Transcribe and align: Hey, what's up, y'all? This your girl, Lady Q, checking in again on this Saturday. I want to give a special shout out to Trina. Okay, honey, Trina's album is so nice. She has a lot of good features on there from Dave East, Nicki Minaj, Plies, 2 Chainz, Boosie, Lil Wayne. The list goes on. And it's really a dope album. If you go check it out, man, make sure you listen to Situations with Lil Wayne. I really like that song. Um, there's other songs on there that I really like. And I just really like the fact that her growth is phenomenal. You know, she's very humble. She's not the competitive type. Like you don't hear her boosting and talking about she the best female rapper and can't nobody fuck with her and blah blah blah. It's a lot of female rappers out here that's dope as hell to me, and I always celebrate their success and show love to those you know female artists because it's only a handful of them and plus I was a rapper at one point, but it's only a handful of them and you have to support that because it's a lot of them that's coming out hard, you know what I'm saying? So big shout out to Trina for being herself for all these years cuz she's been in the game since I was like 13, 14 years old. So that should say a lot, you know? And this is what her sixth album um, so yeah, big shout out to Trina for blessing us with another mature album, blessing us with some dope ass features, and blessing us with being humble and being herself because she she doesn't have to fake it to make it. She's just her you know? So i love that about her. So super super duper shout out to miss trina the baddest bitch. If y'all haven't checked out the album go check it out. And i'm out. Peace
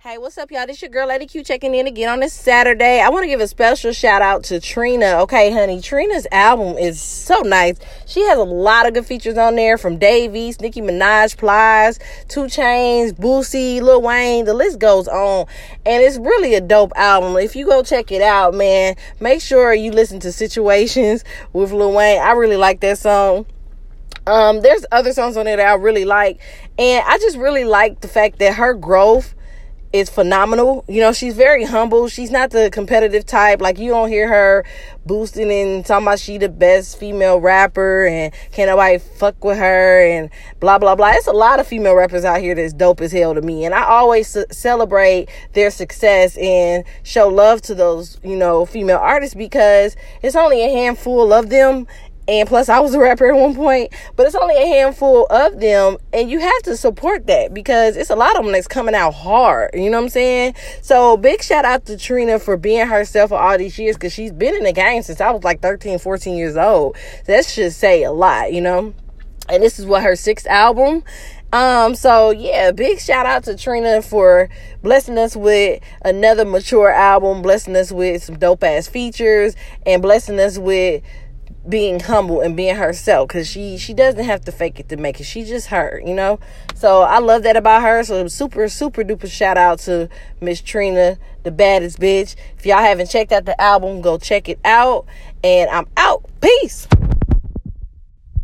Hey, 0.00 0.16
what's 0.16 0.38
up, 0.38 0.52
y'all? 0.52 0.64
This 0.64 0.80
your 0.80 0.90
girl, 0.92 1.08
Lady 1.08 1.26
Q, 1.26 1.42
checking 1.42 1.74
in 1.74 1.88
again 1.88 2.08
on 2.08 2.20
this 2.20 2.32
Saturday. 2.32 3.00
I 3.00 3.08
want 3.08 3.24
to 3.24 3.26
give 3.26 3.40
a 3.40 3.48
special 3.48 3.92
shout 3.92 4.22
out 4.22 4.44
to 4.44 4.60
Trina. 4.60 5.18
Okay, 5.22 5.50
honey, 5.52 5.80
Trina's 5.80 6.24
album 6.30 6.78
is 6.78 7.02
so 7.02 7.40
nice. 7.40 7.80
She 8.06 8.22
has 8.22 8.38
a 8.38 8.44
lot 8.44 8.86
of 8.86 8.94
good 8.94 9.06
features 9.06 9.36
on 9.36 9.56
there 9.56 9.76
from 9.76 9.98
Dave 9.98 10.36
East, 10.36 10.60
Nicki 10.60 10.80
Minaj, 10.80 11.36
Plies, 11.36 11.98
2 12.28 12.42
Chainz, 12.42 13.12
Boosie, 13.12 13.82
Lil 13.82 14.00
Wayne. 14.00 14.44
The 14.44 14.54
list 14.54 14.78
goes 14.78 15.08
on. 15.08 15.46
And 15.84 16.00
it's 16.00 16.16
really 16.16 16.54
a 16.54 16.60
dope 16.60 16.92
album. 16.94 17.36
If 17.36 17.56
you 17.56 17.66
go 17.66 17.82
check 17.82 18.12
it 18.12 18.22
out, 18.22 18.54
man, 18.54 18.94
make 19.18 19.40
sure 19.40 19.74
you 19.74 19.90
listen 19.90 20.20
to 20.20 20.30
Situations 20.30 21.24
with 21.52 21.72
Lil 21.72 21.92
Wayne. 21.92 22.22
I 22.22 22.30
really 22.34 22.56
like 22.56 22.78
that 22.82 22.98
song. 22.98 23.46
Um, 24.28 24.60
there's 24.60 24.86
other 24.92 25.12
songs 25.12 25.36
on 25.36 25.46
there 25.46 25.56
that 25.56 25.66
I 25.66 25.74
really 25.74 26.04
like. 26.04 26.40
And 26.78 27.04
I 27.04 27.18
just 27.18 27.36
really 27.36 27.64
like 27.64 28.00
the 28.00 28.08
fact 28.08 28.38
that 28.38 28.54
her 28.54 28.74
growth 28.74 29.34
is 29.92 30.10
phenomenal. 30.10 30.84
You 30.88 31.00
know, 31.00 31.12
she's 31.12 31.34
very 31.34 31.64
humble. 31.64 32.08
She's 32.08 32.30
not 32.30 32.50
the 32.50 32.70
competitive 32.70 33.24
type. 33.24 33.60
Like 33.60 33.78
you 33.78 33.90
don't 33.90 34.08
hear 34.08 34.28
her 34.28 34.64
boosting 35.06 35.50
and 35.50 35.84
talking 35.84 36.06
about 36.06 36.18
she 36.18 36.36
the 36.36 36.48
best 36.48 36.98
female 36.98 37.40
rapper 37.40 38.06
and 38.06 38.32
can't 38.52 38.68
nobody 38.68 38.98
fuck 38.98 39.42
with 39.42 39.56
her 39.58 40.06
and 40.06 40.30
blah 40.60 40.78
blah 40.78 40.94
blah. 40.94 41.12
It's 41.12 41.26
a 41.26 41.32
lot 41.32 41.58
of 41.58 41.66
female 41.66 41.94
rappers 41.94 42.24
out 42.24 42.40
here 42.40 42.54
that's 42.54 42.74
dope 42.74 43.00
as 43.00 43.12
hell 43.12 43.34
to 43.34 43.40
me, 43.40 43.64
and 43.64 43.74
I 43.74 43.84
always 43.84 44.36
celebrate 44.50 45.28
their 45.54 45.70
success 45.70 46.36
and 46.36 46.84
show 47.02 47.28
love 47.28 47.62
to 47.62 47.74
those 47.74 48.18
you 48.22 48.36
know 48.36 48.66
female 48.66 48.98
artists 48.98 49.34
because 49.34 49.96
it's 50.22 50.36
only 50.36 50.62
a 50.62 50.68
handful 50.68 51.32
of 51.32 51.48
them 51.48 51.86
and 52.28 52.48
plus 52.48 52.68
I 52.68 52.78
was 52.80 52.94
a 52.94 52.98
rapper 52.98 53.32
at 53.32 53.40
one 53.40 53.54
point, 53.54 53.92
but 54.14 54.26
it's 54.26 54.34
only 54.34 54.56
a 54.56 54.66
handful 54.66 55.26
of 55.26 55.58
them 55.60 55.96
and 56.12 56.30
you 56.30 56.38
have 56.40 56.62
to 56.64 56.76
support 56.76 57.26
that 57.26 57.54
because 57.54 57.96
it's 57.96 58.10
a 58.10 58.16
lot 58.16 58.36
of 58.36 58.44
them 58.44 58.52
that's 58.52 58.68
coming 58.68 58.94
out 58.94 59.14
hard, 59.14 59.70
you 59.74 59.90
know 59.90 59.96
what 59.96 60.04
I'm 60.04 60.10
saying? 60.10 60.54
So 60.82 61.16
big 61.16 61.42
shout 61.42 61.64
out 61.64 61.86
to 61.86 61.96
Trina 61.96 62.38
for 62.38 62.56
being 62.56 62.86
herself 62.86 63.30
for 63.30 63.38
all 63.38 63.56
these 63.58 63.78
years 63.78 63.96
cuz 63.96 64.12
she's 64.12 64.32
been 64.32 64.54
in 64.54 64.64
the 64.64 64.72
game 64.72 65.02
since 65.02 65.20
I 65.20 65.30
was 65.30 65.42
like 65.42 65.60
13, 65.62 65.98
14 65.98 66.36
years 66.36 66.56
old. 66.56 66.96
So 67.24 67.32
that 67.32 67.46
should 67.46 67.72
say 67.72 68.04
a 68.04 68.12
lot, 68.12 68.52
you 68.52 68.60
know? 68.60 68.94
And 69.48 69.62
this 69.62 69.78
is 69.78 69.86
what 69.86 70.02
her 70.02 70.14
sixth 70.14 70.46
album 70.46 71.02
um, 71.50 71.94
so 71.94 72.30
yeah, 72.30 72.72
big 72.72 73.00
shout 73.00 73.24
out 73.24 73.44
to 73.44 73.56
Trina 73.56 74.02
for 74.02 74.50
blessing 74.82 75.16
us 75.16 75.34
with 75.34 75.82
another 76.04 76.44
mature 76.44 76.90
album, 76.90 77.40
blessing 77.40 77.74
us 77.74 77.90
with 77.90 78.22
some 78.22 78.38
dope 78.38 78.62
ass 78.62 78.86
features, 78.86 79.56
and 79.86 80.02
blessing 80.02 80.38
us 80.38 80.58
with 80.58 81.02
being 81.66 82.00
humble 82.00 82.40
and 82.40 82.56
being 82.56 82.76
herself 82.76 83.28
because 83.28 83.48
she 83.48 83.76
she 83.78 83.94
doesn't 83.94 84.24
have 84.24 84.42
to 84.42 84.52
fake 84.52 84.80
it 84.80 84.88
to 84.88 84.96
make 84.96 85.20
it. 85.20 85.24
She's 85.24 85.48
just 85.48 85.68
her 85.68 86.02
you 86.04 86.14
know? 86.14 86.40
So 86.74 87.02
i 87.02 87.18
love 87.18 87.42
that 87.42 87.56
about 87.56 87.82
her. 87.82 88.04
So 88.04 88.28
super 88.28 88.68
super 88.68 89.02
duper 89.02 89.30
shout 89.30 89.56
out 89.56 89.78
to 89.80 90.08
miss 90.40 90.60
trina 90.60 91.18
the 91.42 91.50
baddest 91.50 91.98
bitch. 91.98 92.36
If 92.58 92.66
y'all 92.66 92.78
haven't 92.78 93.08
checked 93.08 93.32
out 93.32 93.44
the 93.44 93.60
album 93.60 94.00
go 94.00 94.18
check 94.18 94.48
it 94.48 94.60
out. 94.64 95.06
And 95.44 95.70
i'm 95.70 95.86
out. 95.96 96.24
Peace 96.40 96.88